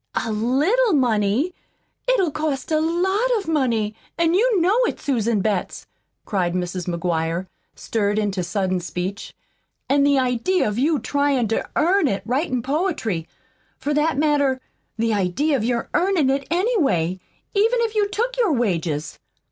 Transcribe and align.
'"A 0.15 0.31
little 0.31 0.93
money'! 0.93 1.53
It'll 2.11 2.31
cost 2.31 2.71
a 2.71 2.79
lot 2.81 3.29
of 3.37 3.47
money, 3.47 3.95
an' 4.17 4.33
you 4.33 4.59
know 4.59 4.75
it, 4.87 4.99
Susan 4.99 5.41
Betts," 5.41 5.85
cried 6.25 6.55
Mrs. 6.55 6.87
McGuire, 6.87 7.45
stirred 7.75 8.17
into 8.17 8.41
sudden 8.41 8.79
speech. 8.79 9.35
"An' 9.87 10.01
the 10.01 10.17
idea 10.17 10.67
of 10.67 10.79
you 10.79 10.97
tryin' 10.97 11.47
to 11.49 11.69
EARN 11.75 12.07
it 12.07 12.23
writin' 12.25 12.63
poetry. 12.63 13.27
For 13.77 13.93
that 13.93 14.17
matter, 14.17 14.59
the 14.97 15.13
idea 15.13 15.55
of 15.55 15.63
your 15.63 15.87
earnin' 15.93 16.31
it, 16.31 16.47
anyway, 16.49 17.19
even 17.53 17.79
if 17.81 17.93
you 17.93 18.07
took 18.09 18.35
your 18.39 18.53
wages." 18.53 19.19